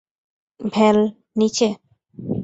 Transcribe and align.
ভ্যাল, 0.59 0.97
নিচে! 1.35 1.67